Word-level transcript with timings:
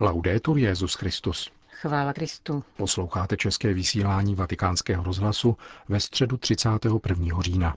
Laudetur 0.00 0.58
Jezus 0.58 0.94
Christus. 0.94 1.50
Chvála 1.68 2.12
Kristu. 2.12 2.64
Posloucháte 2.76 3.36
české 3.36 3.74
vysílání 3.74 4.34
Vatikánského 4.34 5.04
rozhlasu 5.04 5.56
ve 5.88 6.00
středu 6.00 6.36
31. 6.36 7.42
října. 7.42 7.76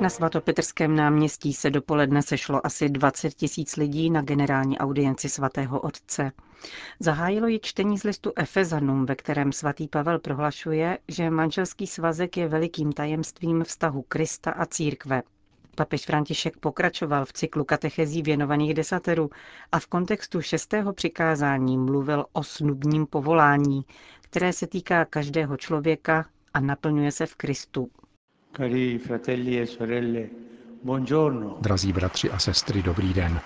Na 0.00 0.08
svatopetrském 0.08 0.96
náměstí 0.96 1.52
se 1.52 1.70
dopoledne 1.70 2.22
sešlo 2.22 2.66
asi 2.66 2.88
20 2.88 3.34
tisíc 3.34 3.76
lidí 3.76 4.10
na 4.10 4.22
generální 4.22 4.78
audienci 4.78 5.28
svatého 5.28 5.80
otce. 5.80 6.32
Zahájilo 7.00 7.46
ji 7.46 7.60
čtení 7.62 7.98
z 7.98 8.02
listu 8.02 8.32
Efezanum, 8.36 9.06
ve 9.06 9.14
kterém 9.14 9.52
svatý 9.52 9.88
Pavel 9.88 10.18
prohlašuje, 10.18 10.98
že 11.08 11.30
manželský 11.30 11.86
svazek 11.86 12.36
je 12.36 12.48
velikým 12.48 12.92
tajemstvím 12.92 13.64
vztahu 13.64 14.02
Krista 14.02 14.50
a 14.50 14.66
církve. 14.66 15.22
Papež 15.74 16.06
František 16.06 16.56
pokračoval 16.56 17.24
v 17.24 17.32
cyklu 17.32 17.64
katechezí 17.64 18.22
věnovaných 18.22 18.74
desateru 18.74 19.30
a 19.72 19.78
v 19.80 19.86
kontextu 19.86 20.40
šestého 20.42 20.92
přikázání 20.92 21.78
mluvil 21.78 22.26
o 22.32 22.42
snubním 22.42 23.06
povolání, 23.06 23.84
které 24.20 24.52
se 24.52 24.66
týká 24.66 25.04
každého 25.04 25.56
člověka 25.56 26.26
a 26.54 26.60
naplňuje 26.60 27.12
se 27.12 27.26
v 27.26 27.34
Kristu. 27.34 27.90
Cari 28.56 28.98
fratelli 28.98 29.60
e 29.60 29.66
sorelle, 29.66 30.26
buongiorno. 30.84 31.56
Drazí 31.60 31.92
bratři 31.92 32.30
a 32.30 32.38
sestry, 32.38 32.82
dobrý 32.82 33.14
den. 33.14 33.40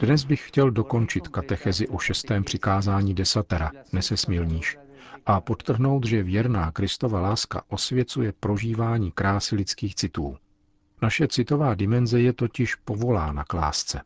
Dnes 0.00 0.24
bych 0.24 0.48
chtěl 0.48 0.70
dokončit 0.70 1.28
katechezi 1.28 1.88
o 1.88 1.98
šestém 1.98 2.44
přikázání 2.44 3.14
desatera, 3.14 3.70
nesesmilníš, 3.92 4.78
a 5.26 5.40
podtrhnout, 5.40 6.06
že 6.06 6.22
věrná 6.22 6.72
Kristova 6.72 7.20
láska 7.20 7.62
osvěcuje 7.68 8.32
prožívání 8.40 9.10
krásy 9.12 9.56
lidských 9.56 9.94
citů. 9.94 10.36
Naše 11.02 11.28
citová 11.28 11.74
dimenze 11.74 12.20
je 12.20 12.32
totiž 12.32 12.74
povolána 12.74 13.44
k 13.44 13.54
lásce, 13.54 14.00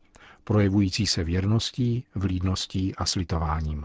projevující 0.44 1.06
se 1.06 1.24
věrností, 1.24 2.04
vlídností 2.14 2.94
a 2.94 3.04
slitováním. 3.06 3.84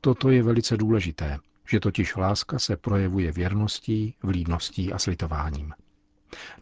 Toto 0.00 0.30
je 0.30 0.42
velice 0.42 0.76
důležité, 0.76 1.38
že 1.68 1.80
totiž 1.80 2.16
láska 2.16 2.58
se 2.58 2.76
projevuje 2.76 3.32
věrností, 3.32 4.14
vlídností 4.22 4.92
a 4.92 4.98
slitováním. 4.98 5.72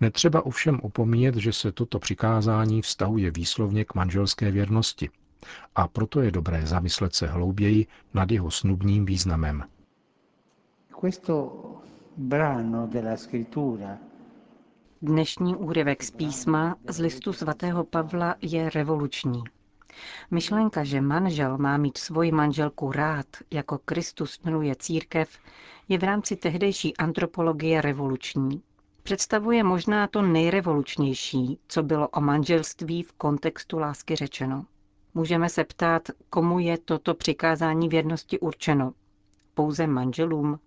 Netřeba 0.01 0.47
ovšem 0.47 0.81
opomíjet, 0.81 1.37
že 1.37 1.53
se 1.53 1.73
toto 1.73 1.99
přikázání 1.99 2.83
vztahuje 2.83 3.31
výslovně 3.31 3.85
k 3.85 3.95
manželské 3.95 4.51
věrnosti 4.51 5.11
a 5.75 5.89
proto 5.89 6.21
je 6.21 6.31
dobré 6.31 6.67
zamyslet 6.67 7.15
se 7.15 7.27
hlouběji 7.27 7.87
nad 8.15 8.31
jeho 8.31 8.51
snubním 8.51 9.05
významem. 9.05 9.65
Questo 11.01 11.53
brano 12.17 12.87
della 12.87 13.17
scrittura 13.17 13.99
Dnešní 15.05 15.57
úryvek 15.57 16.03
z 16.03 16.11
písma 16.11 16.77
z 16.89 16.99
listu 16.99 17.33
svatého 17.33 17.85
Pavla 17.85 18.35
je 18.43 18.71
revoluční. 18.71 19.43
Myšlenka, 20.31 20.85
že 20.85 21.01
manžel 21.01 21.59
má 21.59 21.77
mít 21.77 21.99
svoji 21.99 22.33
manželku 22.33 22.93
rád, 22.93 23.27
jako 23.51 23.79
Kristus 23.79 24.41
miluje 24.45 24.77
církev, 24.77 25.39
je 25.89 25.99
v 25.99 26.05
rámci 26.05 26.37
tehdejší 26.37 26.97
antropologie 26.97 27.81
revoluční. 27.81 28.63
Představuje 29.03 29.65
možná 29.65 30.07
to 30.07 30.23
nejrevolučnější, 30.23 31.59
co 31.69 31.83
bylo 31.83 32.09
o 32.09 32.21
manželství 32.21 33.03
v 33.03 33.13
kontextu 33.13 33.79
lásky 33.79 34.17
řečeno. 34.17 34.65
Můžeme 35.15 35.49
se 35.49 35.65
ptát, 35.65 36.03
komu 36.31 36.59
je 36.59 36.79
toto 36.79 37.15
přikázání 37.15 37.89
věrnosti 37.89 38.41
určeno. 38.41 38.93
Pouze 39.55 39.87
manželům? 39.87 40.59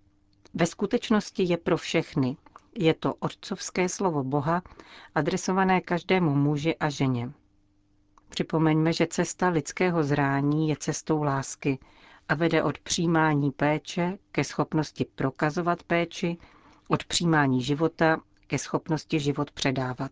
Ve 0.53 0.65
skutečnosti 0.65 1.43
je 1.43 1.57
pro 1.57 1.77
všechny, 1.77 2.37
je 2.77 2.93
to 2.93 3.13
otcovské 3.13 3.89
slovo 3.89 4.23
Boha, 4.23 4.61
adresované 5.15 5.81
každému 5.81 6.35
muži 6.35 6.75
a 6.75 6.89
ženě. 6.89 7.31
Připomeňme, 8.29 8.93
že 8.93 9.07
cesta 9.07 9.49
lidského 9.49 10.03
zrání 10.03 10.69
je 10.69 10.75
cestou 10.77 11.23
lásky 11.23 11.79
a 12.29 12.35
vede 12.35 12.63
od 12.63 12.79
přijímání 12.79 13.51
péče 13.51 14.17
ke 14.31 14.43
schopnosti 14.43 15.05
prokazovat 15.15 15.83
péči, 15.83 16.37
od 16.87 17.03
přijímání 17.05 17.61
života 17.63 18.21
ke 18.47 18.57
schopnosti 18.57 19.19
život 19.19 19.51
předávat. 19.51 20.11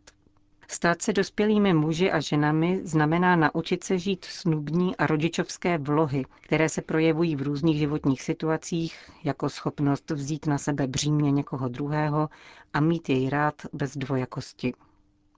Stát 0.73 1.01
se 1.01 1.13
dospělými 1.13 1.73
muži 1.73 2.11
a 2.11 2.19
ženami 2.19 2.79
znamená 2.83 3.35
naučit 3.35 3.83
se 3.83 3.97
žít 3.97 4.25
snubní 4.25 4.95
a 4.95 5.07
rodičovské 5.07 5.77
vlohy, 5.77 6.25
které 6.41 6.69
se 6.69 6.81
projevují 6.81 7.35
v 7.35 7.41
různých 7.41 7.77
životních 7.77 8.21
situacích, 8.21 8.95
jako 9.23 9.49
schopnost 9.49 10.11
vzít 10.11 10.47
na 10.47 10.57
sebe 10.57 10.87
břímě 10.87 11.31
někoho 11.31 11.67
druhého 11.67 12.29
a 12.73 12.79
mít 12.79 13.09
jej 13.09 13.29
rád 13.29 13.53
bez 13.73 13.97
dvojakosti. 13.97 14.73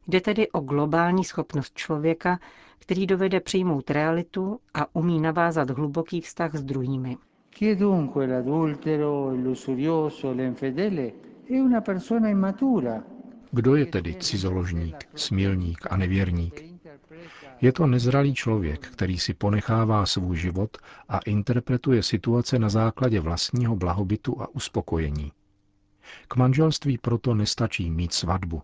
Jde 0.08 0.22
tedy 0.22 0.50
o 0.52 0.60
globální 0.60 1.24
schopnost 1.24 1.74
člověka, 1.76 2.40
který 2.80 3.06
dovede 3.08 3.40
přijmout 3.40 3.92
realitu 3.92 4.60
a 4.74 4.96
umí 4.96 5.20
navázat 5.20 5.70
hluboký 5.70 6.22
vztah 6.22 6.56
s 6.56 6.64
druhými. 6.64 7.18
Chi 7.56 7.76
dunque 7.76 8.28
l'adultero, 8.28 9.32
il 9.34 9.44
lussurioso, 9.48 10.32
l'infedele 10.32 11.12
è 11.50 11.60
una 11.62 11.82
persona 11.82 12.30
immatura, 12.30 13.04
kdo 13.56 13.76
je 13.76 13.86
tedy 13.86 14.16
cizoložník, 14.16 14.96
smilník 15.16 15.88
a 15.90 15.98
nevěrník? 15.98 16.64
Je 17.62 17.72
to 17.72 17.88
nezralý 17.88 18.34
člověk, 18.34 18.88
který 18.88 19.20
si 19.20 19.34
ponechává 19.34 20.06
svůj 20.06 20.38
život 20.38 20.78
a 21.10 21.20
interpretuje 21.20 22.04
situace 22.04 22.60
na 22.60 22.70
základě 22.70 23.20
vlastního 23.20 23.76
blahobytu 23.76 24.42
a 24.42 24.48
uspokojení. 24.56 25.32
K 26.28 26.36
manželství 26.36 26.98
proto 26.98 27.34
nestačí 27.34 27.92
mít 27.92 28.14
svatbu. 28.14 28.62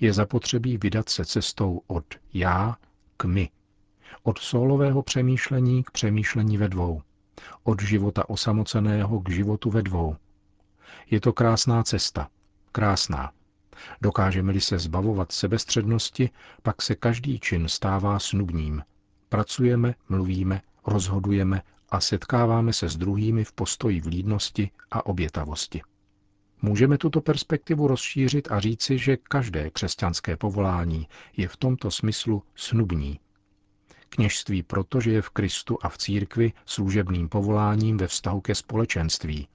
Je 0.00 0.12
zapotřebí 0.12 0.78
vydat 0.78 1.08
se 1.08 1.24
cestou 1.24 1.80
od 1.86 2.04
já 2.32 2.76
k 3.16 3.24
my. 3.24 3.50
Od 4.22 4.38
solového 4.38 5.02
přemýšlení 5.02 5.84
k 5.84 5.90
přemýšlení 5.90 6.56
ve 6.56 6.68
dvou. 6.68 7.02
Od 7.64 7.82
života 7.82 8.28
osamoceného 8.28 9.20
k 9.20 9.30
životu 9.30 9.70
ve 9.70 9.82
dvou. 9.82 10.16
Je 11.10 11.20
to 11.20 11.32
krásná 11.32 11.82
cesta. 11.82 12.28
Krásná. 12.72 13.37
Dokážeme-li 14.02 14.60
se 14.60 14.78
zbavovat 14.78 15.32
sebestřednosti, 15.32 16.30
pak 16.62 16.82
se 16.82 16.94
každý 16.94 17.40
čin 17.40 17.68
stává 17.68 18.18
snubním. 18.18 18.82
Pracujeme, 19.28 19.94
mluvíme, 20.08 20.60
rozhodujeme 20.86 21.62
a 21.88 22.00
setkáváme 22.00 22.72
se 22.72 22.88
s 22.88 22.96
druhými 22.96 23.44
v 23.44 23.52
postoji 23.52 24.00
vlídnosti 24.00 24.70
a 24.90 25.06
obětavosti. 25.06 25.82
Můžeme 26.62 26.98
tuto 26.98 27.20
perspektivu 27.20 27.86
rozšířit 27.88 28.52
a 28.52 28.60
říci, 28.60 28.98
že 28.98 29.16
každé 29.16 29.70
křesťanské 29.70 30.36
povolání 30.36 31.08
je 31.36 31.48
v 31.48 31.56
tomto 31.56 31.90
smyslu 31.90 32.42
snubní. 32.54 33.20
Kněžství 34.08 34.62
proto, 34.62 35.00
že 35.00 35.10
je 35.10 35.22
v 35.22 35.30
Kristu 35.30 35.78
a 35.82 35.88
v 35.88 35.98
církvi 35.98 36.52
služebným 36.66 37.28
povoláním 37.28 37.96
ve 37.96 38.06
vztahu 38.06 38.40
ke 38.40 38.54
společenství, 38.54 39.48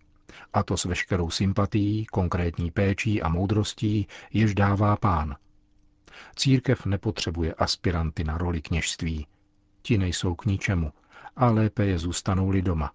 a 0.54 0.64
to 0.64 0.78
s 0.78 0.86
veškerou 0.86 1.30
sympatií, 1.30 2.06
konkrétní 2.06 2.72
péčí 2.72 3.22
a 3.22 3.30
moudrostí, 3.30 4.08
jež 4.34 4.56
dává 4.56 4.98
pán. 4.98 5.36
Církev 6.36 6.86
nepotřebuje 6.86 7.54
aspiranty 7.54 8.24
na 8.24 8.38
roli 8.38 8.62
kněžství. 8.62 9.28
Ti 9.82 9.98
nejsou 9.98 10.36
k 10.36 10.46
ničemu 10.46 10.94
a 11.36 11.52
lépe 11.52 11.86
je 11.86 12.00
zůstanou-li 12.00 12.62
doma. 12.62 12.92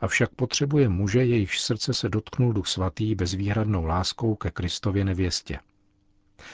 Avšak 0.00 0.30
potřebuje 0.30 0.88
muže, 0.88 1.24
jejichž 1.24 1.60
srdce 1.60 1.94
se 1.94 2.08
dotknul 2.08 2.52
duch 2.52 2.66
svatý 2.66 3.14
bezvýhradnou 3.14 3.84
láskou 3.84 4.34
ke 4.34 4.50
Kristově 4.50 5.04
nevěstě. 5.04 5.58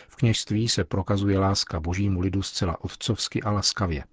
V 0.09 0.17
kněžství 0.17 0.69
se 0.69 0.85
prokazuje 0.85 1.39
láska 1.39 1.81
božímu 1.81 2.21
lidu 2.21 2.43
zcela 2.43 2.85
otcovsky 2.85 3.43
a 3.43 3.51
laskavě, 3.51 4.05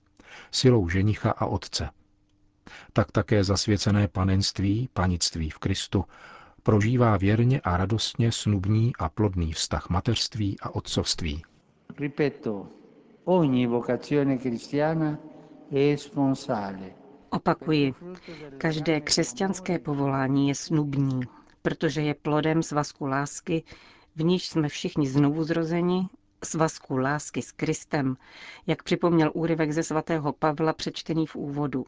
silou 0.51 0.89
ženicha 0.89 1.31
a 1.31 1.45
otce– 1.45 1.89
tak 2.93 3.11
také 3.11 3.43
zasvěcené 3.43 4.07
panenství, 4.07 4.89
panictví 4.93 5.49
v 5.49 5.57
Kristu, 5.57 6.05
prožívá 6.63 7.17
věrně 7.17 7.61
a 7.63 7.77
radostně 7.77 8.31
snubní 8.31 8.91
a 8.99 9.09
plodný 9.09 9.53
vztah 9.53 9.89
mateřství 9.89 10.57
a 10.61 10.75
otcovství. 10.75 11.43
Ripeto, 11.99 12.67
ogni 13.23 13.67
vocazione 13.67 14.37
cristiana 14.37 15.17
è 15.71 15.97
sponsale. 15.97 16.93
Opakuji, 17.29 17.93
každé 18.57 19.01
křesťanské 19.01 19.79
povolání 19.79 20.47
je 20.47 20.55
snubní, 20.55 21.19
protože 21.61 22.01
je 22.01 22.13
plodem 22.13 22.63
svazku 22.63 23.05
lásky, 23.05 23.63
v 24.15 24.23
níž 24.23 24.47
jsme 24.47 24.69
všichni 24.69 25.07
znovu 25.07 25.43
zrozeni, 25.43 26.07
svazku 26.43 26.97
lásky 26.97 27.41
s 27.41 27.51
Kristem, 27.51 28.17
jak 28.67 28.83
připomněl 28.83 29.31
úryvek 29.33 29.71
ze 29.71 29.83
svatého 29.83 30.33
Pavla 30.33 30.73
přečtený 30.73 31.27
v 31.27 31.35
úvodu. 31.35 31.85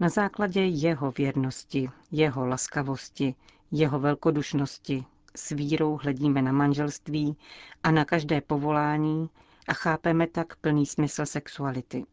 Na 0.00 0.08
základě 0.08 0.64
jeho 0.64 1.10
věrnosti, 1.10 1.90
jeho 2.10 2.46
laskavosti, 2.46 3.34
jeho 3.70 4.00
velkodušnosti 4.00 5.04
s 5.36 5.50
vírou 5.50 5.98
hledíme 6.02 6.42
na 6.42 6.52
manželství 6.52 7.36
a 7.82 7.90
na 7.90 8.04
každé 8.04 8.40
povolání 8.40 9.30
a 9.68 9.72
chápeme 9.72 10.26
tak 10.26 10.56
plný 10.56 10.86
smysl 10.86 11.26
sexuality. 11.26 12.04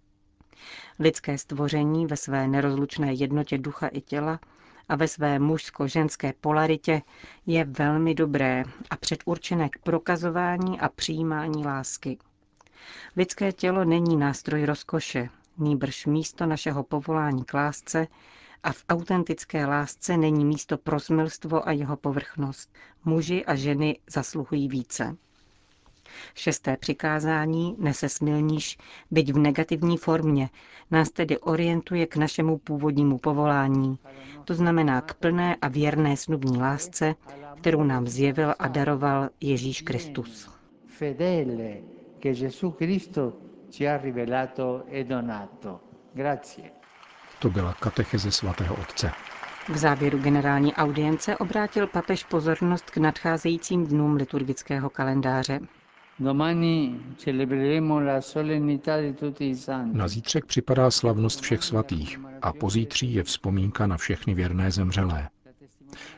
Lidské 1.00 1.38
stvoření 1.38 2.06
ve 2.06 2.18
své 2.18 2.48
nerozlučné 2.48 3.14
jednotě 3.14 3.58
ducha 3.58 3.88
i 3.88 4.02
těla 4.02 4.40
a 4.90 4.96
ve 4.96 5.08
své 5.08 5.40
mužsko-ženské 5.40 6.34
polaritě 6.42 7.02
je 7.46 7.64
velmi 7.64 8.16
dobré 8.16 8.64
a 8.90 8.98
předurčené 8.98 9.70
k 9.70 9.80
prokazování 9.84 10.80
a 10.80 10.90
přijímání 10.90 11.66
lásky. 11.66 12.18
Lidské 13.16 13.52
tělo 13.52 13.86
není 13.86 14.18
nástroj 14.18 14.66
rozkoše, 14.66 15.30
nýbrž 15.58 16.06
místo 16.06 16.46
našeho 16.46 16.84
povolání 16.84 17.44
k 17.46 17.54
lásce 17.54 18.08
a 18.64 18.72
v 18.72 18.84
autentické 18.90 19.66
lásce 19.66 20.18
není 20.18 20.46
místo 20.46 20.78
pro 20.78 21.00
smilstvo 21.00 21.68
a 21.68 21.72
jeho 21.72 21.98
povrchnost. 21.98 22.70
Muži 23.06 23.46
a 23.46 23.56
ženy 23.56 24.00
zasluhují 24.10 24.68
více. 24.68 25.18
Šesté 26.36 26.78
přikázání 26.78 27.76
nese 27.80 28.10
smilníš, 28.10 28.78
byť 29.12 29.32
v 29.34 29.38
negativní 29.38 29.98
formě, 29.98 30.50
nás 30.92 31.10
tedy 31.10 31.38
orientuje 31.38 32.06
k 32.08 32.16
našemu 32.16 32.58
původnímu 32.58 33.18
povolání, 33.18 34.00
to 34.46 34.54
znamená 34.54 35.02
k 35.02 35.14
plné 35.14 35.56
a 35.62 35.68
věrné 35.68 36.18
snubní 36.18 36.58
lásce, 36.58 37.16
kterou 37.62 37.84
nám 37.84 38.08
zjevil 38.08 38.54
a 38.60 38.68
daroval 38.68 39.30
Ježíš 39.42 39.82
Kristus. 39.82 40.50
Fedele, 40.86 41.78
che 42.20 42.34
Gesù 42.34 42.72
Cristo 42.78 43.34
ci 43.70 43.86
ha 43.86 43.98
rivelato 43.98 44.84
e 44.92 45.04
donato. 45.04 45.80
Grazie. 46.14 46.72
To 47.40 47.50
byla 47.50 47.74
katecheze 47.74 48.32
svatého 48.32 48.76
otce. 48.76 49.12
V 49.70 49.78
závěru 49.78 50.18
generální 50.18 50.74
audience 50.74 51.38
obrátil 51.38 51.88
papež 51.88 52.24
pozornost 52.24 52.92
k 52.92 52.98
nadcházejícím 52.98 53.88
dnům 53.88 54.16
liturgického 54.16 54.90
kalendáře. 54.90 55.60
Na 59.94 60.08
zítřek 60.08 60.46
připadá 60.46 60.92
slavnost 60.92 61.42
všech 61.42 61.64
svatých 61.64 62.20
a 62.42 62.54
pozítří 62.54 63.14
je 63.14 63.24
vzpomínka 63.24 63.88
na 63.88 63.98
všechny 63.98 64.34
věrné 64.34 64.72
zemřelé. 64.72 65.30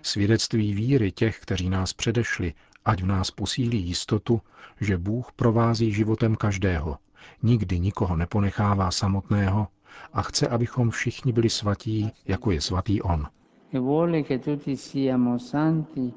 Svědectví 0.01 0.73
víry 0.73 1.11
těch, 1.11 1.39
kteří 1.39 1.69
nás 1.69 1.93
předešli, 1.93 2.53
ať 2.85 3.01
v 3.01 3.05
nás 3.05 3.31
posílí 3.31 3.81
jistotu, 3.87 4.41
že 4.81 4.97
Bůh 4.97 5.31
provází 5.31 5.91
životem 5.93 6.35
každého, 6.35 6.97
nikdy 7.43 7.79
nikoho 7.79 8.15
neponechává 8.15 8.91
samotného 8.91 9.67
a 10.13 10.21
chce, 10.21 10.47
abychom 10.47 10.89
všichni 10.89 11.33
byli 11.33 11.49
svatí, 11.49 12.11
jako 12.27 12.51
je 12.51 12.61
svatý 12.61 13.01
On. 13.01 13.27
E 13.73 13.79
vuole 13.79 14.23
che 14.23 14.39
tutti 14.39 14.77
siamo 14.77 15.39
santi 15.39 16.13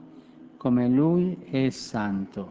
come 0.62 0.88
Lui 0.88 1.36
è 1.52 1.70
santo. 1.70 2.48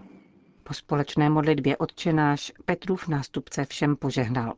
Po 0.63 0.73
společné 0.73 1.29
modlitbě 1.29 1.77
odčenáš 1.77 2.51
Petrův 2.65 3.07
nástupce 3.07 3.65
všem 3.65 3.95
požehnal. 3.95 4.53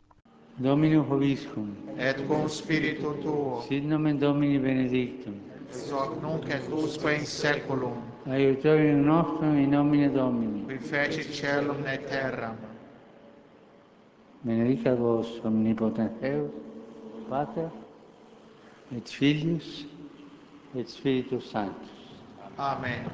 Domino 0.57 1.03
hoviscum. 1.03 1.77
Et 1.97 2.27
cum 2.27 2.49
spiritu 2.49 3.13
tuo. 3.13 3.61
Sit 3.67 3.83
nomen 3.83 4.17
Domini 4.17 4.59
benedictum. 4.59 5.33
Ex 5.69 5.91
hoc 5.91 6.21
nunc 6.21 6.49
et 6.49 6.69
usque 6.73 7.15
in 7.15 7.25
seculum. 7.25 7.97
Aiutorium 8.31 9.05
nostrum 9.05 9.57
in 9.57 9.71
nomine 9.71 10.09
Domini. 10.09 10.61
Qui 10.61 10.77
feci 10.77 11.23
celum 11.23 11.85
et 11.85 12.09
terram. 12.09 12.55
Benedicat 14.43 14.99
vos 14.99 15.39
omnipotens 15.43 16.11
Deus, 16.21 16.51
Pater, 17.29 17.69
et 18.97 19.09
Filius, 19.09 19.85
et 20.75 20.89
Spiritus 20.89 21.51
Sanctus. 21.51 21.89
Amen. 22.57 23.11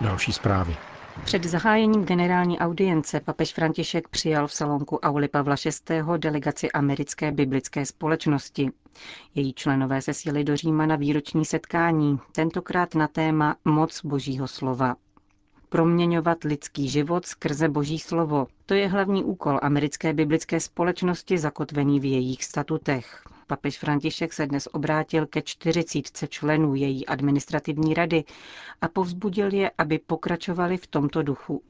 Další 0.00 0.32
zprávy. 0.32 0.76
Před 1.24 1.44
zahájením 1.44 2.04
generální 2.04 2.58
audience 2.58 3.20
papež 3.20 3.52
František 3.54 4.08
přijal 4.08 4.46
v 4.46 4.52
salonku 4.52 4.96
Auli 4.98 5.28
Pavla 5.28 5.56
VI. 5.64 6.02
delegaci 6.18 6.72
americké 6.72 7.32
biblické 7.32 7.86
společnosti. 7.86 8.70
Její 9.34 9.52
členové 9.54 10.02
se 10.02 10.14
sjeli 10.14 10.44
do 10.44 10.56
Říma 10.56 10.86
na 10.86 10.96
výroční 10.96 11.44
setkání, 11.44 12.18
tentokrát 12.32 12.94
na 12.94 13.08
téma 13.08 13.56
Moc 13.64 14.04
božího 14.04 14.48
slova. 14.48 14.94
Proměňovat 15.72 16.44
lidský 16.44 16.88
život 16.88 17.26
skrze 17.26 17.68
boží 17.68 17.98
slovo. 17.98 18.46
To 18.66 18.74
je 18.74 18.88
hlavní 18.88 19.24
úkol 19.24 19.58
americké 19.62 20.12
biblické 20.12 20.60
společnosti 20.60 21.38
zakotvený 21.38 22.00
v 22.00 22.04
jejich 22.04 22.44
statutech. 22.44 23.22
Papež 23.46 23.78
František 23.78 24.32
se 24.32 24.46
dnes 24.46 24.68
obrátil 24.72 25.26
ke 25.26 25.42
čtyřicítce 25.42 26.28
členů 26.28 26.74
její 26.74 27.06
administrativní 27.06 27.94
rady 27.94 28.24
a 28.80 28.88
povzbudil 28.88 29.54
je, 29.54 29.70
aby 29.78 29.98
pokračovali 29.98 30.76
v 30.76 30.86
tomto 30.86 31.22
duchu. 31.22 31.62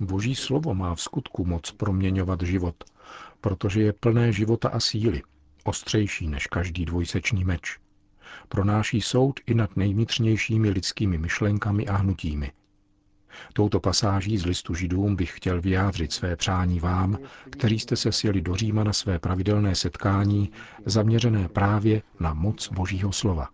Boží 0.00 0.34
slovo 0.34 0.74
má 0.74 0.94
v 0.94 1.00
skutku 1.00 1.44
moc 1.44 1.70
proměňovat 1.70 2.42
život, 2.42 2.84
protože 3.40 3.82
je 3.82 3.92
plné 3.92 4.32
života 4.32 4.68
a 4.68 4.80
síly, 4.80 5.22
ostřejší 5.64 6.28
než 6.28 6.46
každý 6.46 6.84
dvojsečný 6.84 7.44
meč. 7.44 7.83
Pronáší 8.48 9.00
soud 9.00 9.40
i 9.46 9.54
nad 9.54 9.76
nejvnitřnějšími 9.76 10.70
lidskými 10.70 11.18
myšlenkami 11.18 11.86
a 11.86 11.96
hnutími– 11.96 12.52
Touto 13.52 13.80
pasáží 13.80 14.38
z 14.38 14.46
listu 14.46 14.74
židům 14.74 15.16
bych 15.16 15.36
chtěl 15.36 15.60
vyjádřit 15.60 16.12
své 16.12 16.36
přání 16.36 16.80
vám, 16.80 17.18
kteří 17.50 17.78
jste 17.78 17.96
se 17.96 18.12
sjeli 18.12 18.40
do 18.40 18.56
Říma 18.56 18.84
na 18.84 18.92
své 18.92 19.18
pravidelné 19.18 19.74
setkání, 19.74 20.52
zaměřené 20.86 21.48
právě 21.48 22.02
na 22.20 22.34
moc 22.34 22.68
Božího 22.68 23.12
slova. 23.12 23.48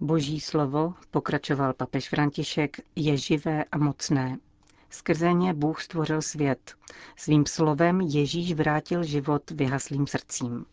Boží 0.00 0.40
slovo, 0.40 0.94
pokračoval 1.10 1.72
papež 1.74 2.08
František, 2.08 2.76
je 2.96 3.16
živé 3.16 3.64
a 3.64 3.78
mocné. 3.78 4.38
Skrze 4.90 5.32
ně 5.32 5.54
Bůh 5.54 5.82
stvořil 5.82 6.22
svět. 6.22 6.74
Svým 7.16 7.46
slovem 7.46 8.00
Ježíš 8.00 8.52
vrátil 8.52 9.02
život 9.02 9.50
vyhaslým 9.50 10.06
srdcím. 10.06 10.66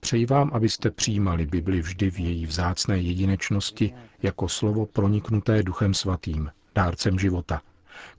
Přeji 0.00 0.26
vám, 0.26 0.50
abyste 0.52 0.90
přijímali 0.90 1.46
Bibli 1.46 1.80
vždy 1.80 2.10
v 2.10 2.18
její 2.18 2.46
vzácné 2.46 2.98
jedinečnosti 2.98 3.94
jako 4.22 4.48
slovo 4.48 4.86
proniknuté 4.86 5.62
Duchem 5.62 5.94
Svatým, 5.94 6.50
dárcem 6.74 7.18
života, 7.18 7.62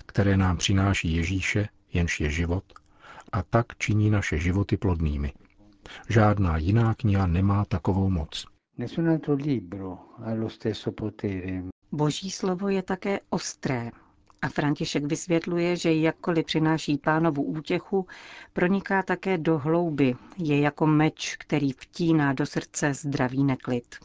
které 0.06 0.38
nám 0.38 0.58
přináší 0.58 1.16
Ježíše, 1.16 1.70
jenž 1.94 2.22
je 2.22 2.30
život, 2.30 2.64
a 3.32 3.44
tak 3.44 3.66
činí 3.78 4.10
naše 4.10 4.38
životy 4.38 4.78
plodnými. 4.78 5.34
Žádná 6.10 6.58
jiná 6.58 6.94
kniha 6.94 7.28
nemá 7.28 7.66
takovou 7.66 8.10
moc. 8.10 8.53
Boží 11.92 12.32
slovo 12.32 12.70
je 12.70 12.82
také 12.82 13.20
ostré, 13.30 13.92
a 14.44 14.50
František 14.50 15.06
vysvětluje, 15.06 15.76
že 15.76 15.94
jakkoliv 15.94 16.46
přináší 16.46 16.98
pánovu 16.98 17.44
útěchu, 17.44 18.08
proniká 18.54 19.04
také 19.04 19.38
do 19.38 19.58
hlouby, 19.58 20.16
je 20.38 20.60
jako 20.60 20.88
meč, 20.88 21.36
který 21.40 21.72
vtíná 21.72 22.34
do 22.34 22.46
srdce 22.46 22.94
zdravý 22.94 23.44
neklid. 23.44 23.96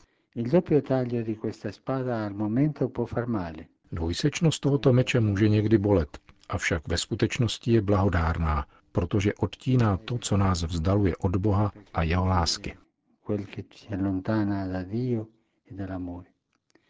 Dvojsečnost 3.93 4.61
tohoto 4.61 4.93
meče 4.93 5.21
může 5.21 5.49
někdy 5.49 5.79
bolet, 5.79 6.19
avšak 6.49 6.89
ve 6.89 6.99
skutečnosti 6.99 7.73
je 7.73 7.83
blahodárná, 7.83 8.67
protože 8.93 9.35
odtíná 9.35 9.97
to, 9.97 10.19
co 10.19 10.37
nás 10.37 10.63
vzdaluje 10.63 11.17
od 11.17 11.37
Boha 11.37 11.73
a 11.95 12.03
jeho 12.03 12.27
lásky. 12.27 12.77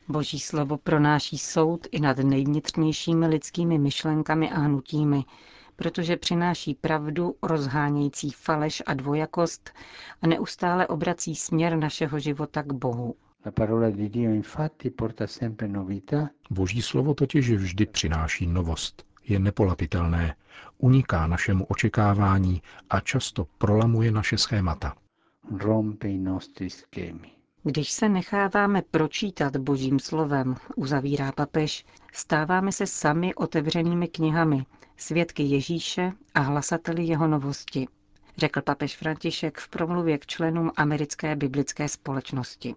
Boží 0.08 0.40
slovo 0.40 0.78
pronáší 0.78 1.38
soud 1.38 1.86
i 1.92 2.00
nad 2.00 2.18
nejvnitřnějšími 2.18 3.26
lidskými 3.26 3.78
myšlenkami 3.78 4.50
a 4.50 4.58
hnutími, 4.58 5.24
protože 5.76 6.16
přináší 6.16 6.74
pravdu, 6.74 7.34
rozhánějící 7.42 8.30
faleš 8.30 8.82
a 8.86 8.94
dvojakost 8.94 9.70
a 10.22 10.26
neustále 10.26 10.86
obrací 10.86 11.34
směr 11.34 11.76
našeho 11.76 12.18
života 12.18 12.62
k 12.62 12.72
Bohu. 12.72 13.14
Boží 16.50 16.82
slovo 16.82 17.14
totiž 17.14 17.50
vždy 17.50 17.86
přináší 17.86 18.46
novost. 18.46 19.04
Je 19.24 19.38
nepolapitelné, 19.38 20.34
uniká 20.78 21.26
našemu 21.26 21.64
očekávání 21.64 22.62
a 22.90 23.00
často 23.00 23.46
prolamuje 23.58 24.10
naše 24.10 24.38
schémata. 24.38 24.94
Když 27.62 27.90
se 27.90 28.08
necháváme 28.08 28.82
pročítat 28.90 29.56
božím 29.56 29.98
slovem, 29.98 30.54
uzavírá 30.76 31.32
papež, 31.32 31.84
stáváme 32.12 32.72
se 32.72 32.86
sami 32.86 33.34
otevřenými 33.34 34.08
knihami, 34.08 34.66
svědky 34.96 35.42
Ježíše 35.42 36.12
a 36.34 36.40
hlasateli 36.40 37.04
jeho 37.04 37.26
novosti, 37.26 37.86
řekl 38.36 38.62
papež 38.62 38.96
František 38.96 39.58
v 39.58 39.68
promluvě 39.68 40.18
k 40.18 40.26
členům 40.26 40.70
americké 40.76 41.36
biblické 41.36 41.88
společnosti. 41.88 42.74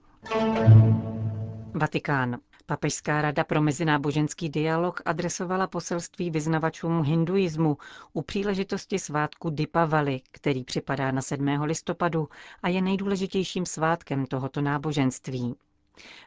Vatikán. 1.73 2.37
Papežská 2.71 3.21
rada 3.21 3.43
pro 3.43 3.61
mezináboženský 3.61 4.49
dialog 4.49 5.01
adresovala 5.05 5.67
poselství 5.67 6.31
vyznavačům 6.31 7.03
hinduismu 7.03 7.77
u 8.13 8.21
příležitosti 8.21 8.99
svátku 8.99 9.49
Dipavali, 9.49 10.21
který 10.31 10.63
připadá 10.63 11.11
na 11.11 11.21
7. 11.21 11.47
listopadu 11.47 12.29
a 12.63 12.69
je 12.69 12.81
nejdůležitějším 12.81 13.65
svátkem 13.65 14.25
tohoto 14.25 14.61
náboženství. 14.61 15.55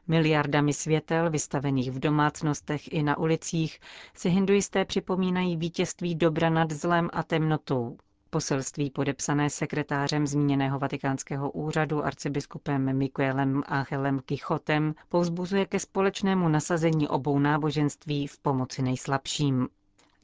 Miliardami 0.08 0.72
světel, 0.72 1.30
vystavených 1.30 1.90
v 1.90 1.98
domácnostech 1.98 2.92
i 2.92 3.02
na 3.02 3.18
ulicích, 3.18 3.80
si 4.14 4.28
hinduisté 4.28 4.84
připomínají 4.84 5.56
vítězství 5.56 6.14
dobra 6.14 6.50
nad 6.50 6.70
zlem 6.72 7.10
a 7.12 7.22
temnotou. 7.22 7.96
Poselství 8.34 8.90
podepsané 8.90 9.50
sekretářem 9.50 10.26
zmíněného 10.26 10.78
vatikánského 10.78 11.50
úřadu 11.50 12.04
arcibiskupem 12.04 12.96
Mikuelem 12.96 13.62
Angelem 13.66 14.20
Kichotem 14.20 14.94
povzbuzuje 15.08 15.66
ke 15.66 15.78
společnému 15.78 16.48
nasazení 16.48 17.08
obou 17.08 17.38
náboženství 17.38 18.26
v 18.26 18.38
pomoci 18.38 18.82
nejslabším. 18.82 19.68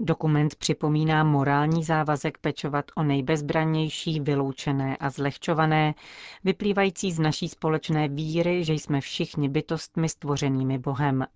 Dokument 0.00 0.54
připomíná 0.54 1.24
morální 1.24 1.84
závazek 1.84 2.38
pečovat 2.38 2.84
o 2.96 3.02
nejbezbrannější, 3.02 4.20
vyloučené 4.20 4.96
a 4.96 5.10
zlehčované, 5.10 5.94
vyplývající 6.44 7.12
z 7.12 7.18
naší 7.18 7.48
společné 7.48 8.08
víry, 8.08 8.64
že 8.64 8.72
jsme 8.72 9.00
všichni 9.00 9.48
bytostmi 9.48 10.08
stvořenými 10.08 10.78
Bohem. 10.78 11.26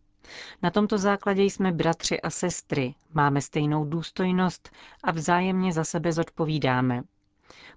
Na 0.63 0.71
tomto 0.71 0.99
základě 0.99 1.43
jsme 1.43 1.73
bratři 1.73 2.21
a 2.21 2.31
sestry, 2.31 2.95
máme 3.15 3.41
stejnou 3.41 3.85
důstojnost 3.85 4.71
a 5.05 5.11
vzájemně 5.13 5.73
za 5.73 5.85
sebe 5.85 6.13
zodpovídáme. 6.13 7.03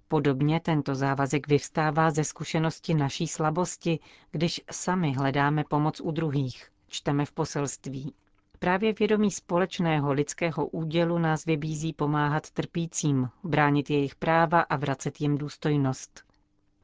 Podobně 0.07 0.59
tento 0.59 0.95
závazek 0.95 1.47
vyvstává 1.47 2.11
ze 2.11 2.23
zkušenosti 2.23 2.93
naší 2.93 3.27
slabosti, 3.27 3.99
když 4.31 4.61
sami 4.71 5.13
hledáme 5.13 5.63
pomoc 5.63 6.01
u 6.01 6.11
druhých, 6.11 6.69
čteme 6.87 7.25
v 7.25 7.31
poselství. 7.31 8.13
Právě 8.59 8.93
vědomí 8.93 9.31
společného 9.31 10.13
lidského 10.13 10.67
údělu 10.67 11.17
nás 11.19 11.45
vybízí 11.45 11.93
pomáhat 11.93 12.51
trpícím, 12.51 13.29
bránit 13.43 13.89
jejich 13.89 14.15
práva 14.15 14.61
a 14.61 14.75
vracet 14.75 15.21
jim 15.21 15.37
důstojnost. 15.37 16.26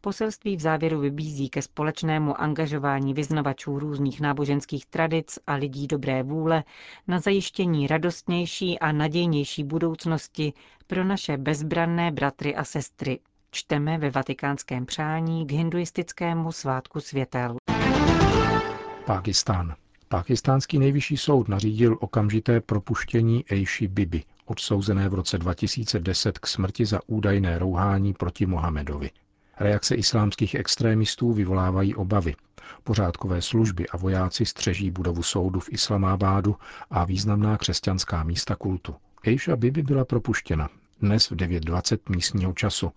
Poselství 0.05 0.57
v 0.57 0.59
závěru 0.59 0.99
vybízí 0.99 1.49
ke 1.49 1.61
společnému 1.61 2.41
angažování 2.41 3.13
vyznavačů 3.13 3.79
různých 3.79 4.21
náboženských 4.21 4.85
tradic 4.85 5.39
a 5.47 5.53
lidí 5.53 5.87
dobré 5.87 6.23
vůle 6.23 6.63
na 7.07 7.19
zajištění 7.19 7.87
radostnější 7.87 8.79
a 8.79 8.91
nadějnější 8.91 9.63
budoucnosti 9.63 10.53
pro 10.87 11.03
naše 11.03 11.37
bezbranné 11.37 12.11
bratry 12.11 12.55
a 12.55 12.63
sestry. 12.63 13.19
Čteme 13.51 13.97
ve 13.97 14.09
vatikánském 14.09 14.85
přání 14.85 15.47
k 15.47 15.51
hinduistickému 15.51 16.51
svátku 16.51 16.99
světel. 16.99 17.55
Pákistán. 19.05 19.75
Pákistánský 20.07 20.79
nejvyšší 20.79 21.17
soud 21.17 21.47
nařídil 21.47 21.97
okamžité 22.01 22.61
propuštění 22.61 23.45
Eishi 23.51 23.87
Bibi, 23.87 24.23
odsouzené 24.45 25.09
v 25.09 25.13
roce 25.13 25.37
2010 25.37 26.39
k 26.39 26.47
smrti 26.47 26.85
za 26.85 26.99
údajné 27.07 27.59
rouhání 27.59 28.13
proti 28.13 28.45
Mohamedovi. 28.45 29.09
Reakce 29.63 29.95
islámských 29.95 30.55
extrémistů 30.55 31.33
vyvolávají 31.33 31.95
obavy. 31.95 32.35
Pořádkové 32.83 33.41
služby 33.41 33.87
a 33.89 33.97
vojáci 33.97 34.45
střeží 34.45 34.91
budovu 34.91 35.23
soudu 35.23 35.59
v 35.59 35.69
Islamábádu 35.71 36.55
a 36.89 37.05
významná 37.05 37.57
křesťanská 37.57 38.23
místa 38.23 38.55
kultu. 38.55 38.95
Eisha 39.23 39.55
Bibi 39.55 39.83
byla 39.83 40.05
propuštěna 40.05 40.69
dnes 41.01 41.31
v 41.31 41.35
9.20 41.35 41.99
místního 42.09 42.53
času 42.53 42.91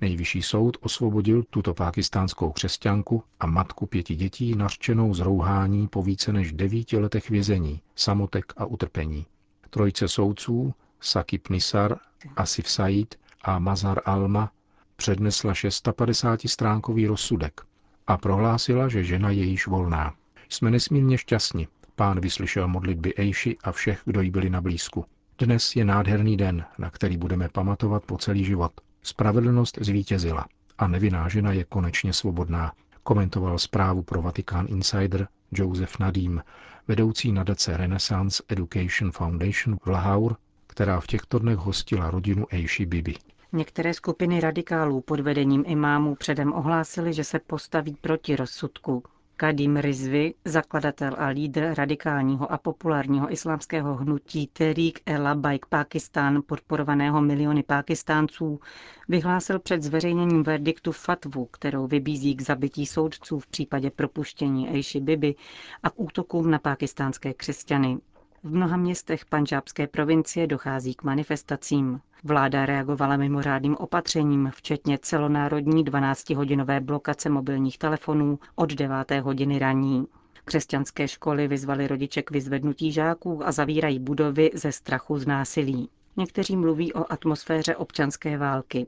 Nejvyšší 0.00 0.42
soud 0.42 0.76
osvobodil 0.80 1.42
tuto 1.50 1.74
pákistánskou 1.74 2.52
křesťanku 2.52 3.22
a 3.40 3.46
matku 3.46 3.86
pěti 3.86 4.14
dětí 4.14 4.54
nařčenou 4.56 5.14
z 5.14 5.20
rouhání 5.20 5.88
po 5.88 6.02
více 6.02 6.32
než 6.32 6.52
devíti 6.52 6.98
letech 6.98 7.30
vězení, 7.30 7.80
samotek 7.96 8.52
a 8.56 8.64
utrpení. 8.64 9.26
Trojce 9.70 10.08
soudců, 10.08 10.74
Sakib 11.00 11.48
Nisar, 11.48 11.96
Asif 12.36 12.70
Said 12.70 13.14
a 13.42 13.58
Mazar 13.58 14.00
Alma 14.04 14.52
přednesla 15.00 15.52
650-stránkový 15.52 17.08
rozsudek 17.08 17.60
a 18.06 18.16
prohlásila, 18.16 18.88
že 18.88 19.04
žena 19.04 19.30
je 19.30 19.44
již 19.44 19.66
volná. 19.66 20.14
Jsme 20.48 20.70
nesmírně 20.70 21.18
šťastni. 21.18 21.68
Pán 21.96 22.20
vyslyšel 22.20 22.68
modlitby 22.68 23.14
Ejši 23.16 23.56
a 23.64 23.72
všech, 23.72 24.02
kdo 24.04 24.20
jí 24.20 24.30
byli 24.30 24.50
na 24.50 24.60
blízku. 24.60 25.04
Dnes 25.38 25.76
je 25.76 25.84
nádherný 25.84 26.36
den, 26.36 26.64
na 26.78 26.90
který 26.90 27.16
budeme 27.16 27.48
pamatovat 27.48 28.04
po 28.04 28.18
celý 28.18 28.44
život. 28.44 28.72
Spravedlnost 29.02 29.78
zvítězila 29.80 30.46
a 30.78 30.88
nevinná 30.88 31.28
žena 31.28 31.52
je 31.52 31.64
konečně 31.64 32.12
svobodná, 32.12 32.72
komentoval 33.02 33.58
zprávu 33.58 34.02
pro 34.02 34.22
Vatikán 34.22 34.66
Insider 34.68 35.28
Joseph 35.52 35.98
Nadim, 35.98 36.42
vedoucí 36.88 37.32
nadace 37.32 37.76
Renaissance 37.76 38.42
Education 38.48 39.12
Foundation 39.12 39.78
v 39.82 39.86
Lahaur, 39.86 40.36
která 40.66 41.00
v 41.00 41.06
těchto 41.06 41.38
dnech 41.38 41.58
hostila 41.58 42.10
rodinu 42.10 42.46
Eishi 42.50 42.86
Bibi. 42.86 43.14
Některé 43.52 43.94
skupiny 43.94 44.40
radikálů 44.40 45.00
pod 45.00 45.20
vedením 45.20 45.64
imámů 45.66 46.14
předem 46.14 46.52
ohlásily, 46.52 47.12
že 47.12 47.24
se 47.24 47.38
postaví 47.38 47.96
proti 48.00 48.36
rozsudku. 48.36 49.02
Kadim 49.36 49.76
Rizvi, 49.76 50.34
zakladatel 50.44 51.14
a 51.18 51.26
lídr 51.26 51.74
radikálního 51.74 52.52
a 52.52 52.58
populárního 52.58 53.32
islámského 53.32 53.94
hnutí 53.96 54.46
Tehrik 54.46 55.00
el 55.06 55.34
Baik 55.36 55.66
Pakistan, 55.66 56.42
podporovaného 56.46 57.20
miliony 57.22 57.62
Pakistánců, 57.62 58.60
vyhlásil 59.08 59.58
před 59.58 59.82
zveřejněním 59.82 60.42
verdiktu 60.42 60.92
fatvu, 60.92 61.44
kterou 61.46 61.86
vybízí 61.86 62.34
k 62.34 62.40
zabití 62.42 62.86
soudců 62.86 63.38
v 63.38 63.46
případě 63.46 63.90
propuštění 63.90 64.68
Eishi 64.70 65.00
Bibi 65.00 65.34
a 65.82 65.90
k 65.90 66.00
útokům 66.00 66.50
na 66.50 66.58
pakistánské 66.58 67.34
křesťany. 67.34 67.98
V 68.44 68.52
mnoha 68.54 68.76
městech 68.76 69.24
panžábské 69.24 69.86
provincie 69.86 70.46
dochází 70.46 70.94
k 70.94 71.02
manifestacím. 71.02 72.00
Vláda 72.24 72.66
reagovala 72.66 73.16
mimořádným 73.16 73.76
opatřením, 73.76 74.50
včetně 74.54 74.98
celonárodní 74.98 75.84
12-hodinové 75.84 76.80
blokace 76.80 77.28
mobilních 77.30 77.78
telefonů 77.78 78.38
od 78.54 78.72
9. 78.72 79.10
hodiny 79.20 79.58
raní. 79.58 80.06
Křesťanské 80.44 81.08
školy 81.08 81.48
vyzvaly 81.48 81.86
rodiče 81.86 82.22
k 82.22 82.30
vyzvednutí 82.30 82.92
žáků 82.92 83.46
a 83.46 83.52
zavírají 83.52 83.98
budovy 83.98 84.50
ze 84.54 84.72
strachu 84.72 85.18
z 85.18 85.26
násilí. 85.26 85.88
Někteří 86.16 86.56
mluví 86.56 86.92
o 86.92 87.12
atmosféře 87.12 87.76
občanské 87.76 88.38
války. 88.38 88.86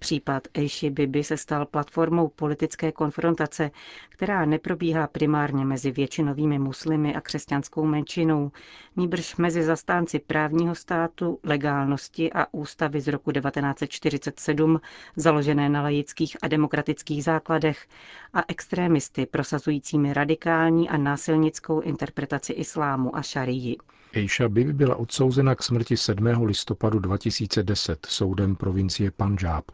Případ 0.00 0.48
Eishi 0.54 0.90
Bibi 0.90 1.24
se 1.24 1.36
stal 1.36 1.66
platformou 1.66 2.28
politické 2.28 2.92
konfrontace, 2.92 3.70
která 4.08 4.44
neprobíhá 4.44 5.06
primárně 5.06 5.64
mezi 5.64 5.90
většinovými 5.90 6.58
muslimy 6.58 7.14
a 7.14 7.20
křesťanskou 7.20 7.84
menšinou, 7.86 8.50
níbrž 8.96 9.36
mezi 9.36 9.62
zastánci 9.62 10.18
právního 10.18 10.74
státu, 10.74 11.38
legálnosti 11.44 12.32
a 12.32 12.46
ústavy 12.52 13.00
z 13.00 13.08
roku 13.08 13.32
1947, 13.32 14.80
založené 15.16 15.68
na 15.68 15.82
laických 15.82 16.36
a 16.42 16.48
demokratických 16.48 17.24
základech, 17.24 17.86
a 18.34 18.42
extrémisty 18.48 19.26
prosazujícími 19.26 20.12
radikální 20.14 20.88
a 20.88 20.96
násilnickou 20.96 21.80
interpretaci 21.80 22.52
islámu 22.52 23.16
a 23.16 23.22
šarii. 23.22 23.76
Eisha 24.12 24.48
Bibi 24.48 24.72
byla 24.72 24.96
odsouzena 24.96 25.54
k 25.54 25.62
smrti 25.62 25.96
7. 25.96 26.26
listopadu 26.44 26.98
2010 26.98 28.06
soudem 28.06 28.56
provincie 28.56 29.10
Punjab. 29.10 29.64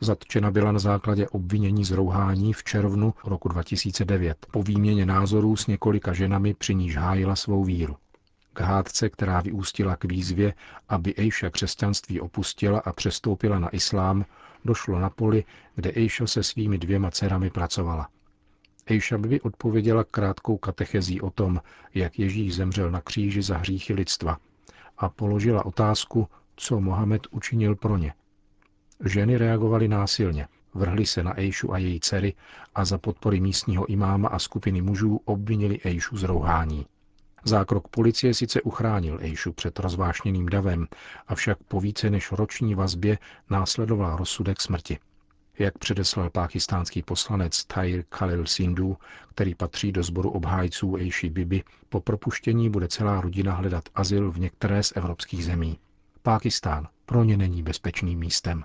Zatčena 0.00 0.50
byla 0.50 0.72
na 0.72 0.78
základě 0.78 1.28
obvinění 1.28 1.84
z 1.84 1.90
rouhání 1.90 2.52
v 2.52 2.64
červnu 2.64 3.14
roku 3.24 3.48
2009 3.48 4.46
po 4.50 4.62
výměně 4.62 5.06
názorů 5.06 5.56
s 5.56 5.66
několika 5.66 6.12
ženami, 6.12 6.54
při 6.54 6.74
níž 6.74 6.96
hájila 6.96 7.36
svou 7.36 7.64
víru. 7.64 7.96
K 8.52 8.60
hádce, 8.60 9.08
která 9.08 9.40
vyústila 9.40 9.96
k 9.96 10.04
výzvě, 10.04 10.54
aby 10.88 11.14
Ejša 11.14 11.50
křesťanství 11.50 12.20
opustila 12.20 12.78
a 12.78 12.92
přestoupila 12.92 13.58
na 13.58 13.68
islám, 13.68 14.24
došlo 14.64 14.98
na 14.98 15.10
poli, 15.10 15.44
kde 15.74 15.90
Ejša 15.94 16.26
se 16.26 16.42
svými 16.42 16.78
dvěma 16.78 17.10
dcerami 17.10 17.50
pracovala. 17.50 18.08
Ejša 18.86 19.18
by 19.18 19.40
odpověděla 19.40 20.04
krátkou 20.04 20.56
katechezí 20.56 21.20
o 21.20 21.30
tom, 21.30 21.60
jak 21.94 22.18
Ježíš 22.18 22.54
zemřel 22.54 22.90
na 22.90 23.00
kříži 23.00 23.42
za 23.42 23.58
hříchy 23.58 23.94
lidstva 23.94 24.38
a 24.98 25.08
položila 25.08 25.66
otázku, 25.66 26.28
co 26.56 26.80
Mohamed 26.80 27.22
učinil 27.30 27.76
pro 27.76 27.96
ně– 27.96 28.14
Ženy 29.04 29.36
reagovaly 29.36 29.88
násilně, 29.88 30.48
vrhly 30.74 31.06
se 31.06 31.22
na 31.22 31.38
Ejšu 31.38 31.72
a 31.72 31.78
její 31.78 32.00
dcery 32.00 32.34
a 32.74 32.84
za 32.84 32.98
podpory 32.98 33.40
místního 33.40 33.86
imáma 33.86 34.28
a 34.28 34.38
skupiny 34.38 34.82
mužů 34.82 35.20
obvinili 35.24 35.80
Ejšu 35.84 36.16
z 36.16 36.22
rouhání. 36.22 36.86
Zákrok 37.44 37.88
policie 37.88 38.34
sice 38.34 38.62
uchránil 38.62 39.18
Ejšu 39.20 39.52
před 39.52 39.78
rozvášněným 39.78 40.48
davem, 40.48 40.86
avšak 41.28 41.58
po 41.68 41.80
více 41.80 42.10
než 42.10 42.32
roční 42.32 42.74
vazbě 42.74 43.18
následoval 43.50 44.16
rozsudek 44.16 44.60
smrti. 44.60 44.98
Jak 45.58 45.78
předeslal 45.78 46.30
pákistánský 46.30 47.02
poslanec 47.02 47.64
Tahir 47.64 48.04
Khalil 48.08 48.46
Sindhu, 48.46 48.96
který 49.28 49.54
patří 49.54 49.92
do 49.92 50.02
sboru 50.02 50.30
obhájců 50.30 50.96
Ejši 50.96 51.30
Bibi, 51.30 51.62
po 51.88 52.00
propuštění 52.00 52.70
bude 52.70 52.88
celá 52.88 53.20
rodina 53.20 53.54
hledat 53.54 53.84
azyl 53.94 54.30
v 54.30 54.38
některé 54.40 54.82
z 54.82 54.92
evropských 54.96 55.44
zemí. 55.44 55.78
Pákistán 56.22 56.88
pro 57.06 57.24
ně 57.24 57.36
není 57.36 57.62
bezpečným 57.62 58.18
místem. 58.18 58.64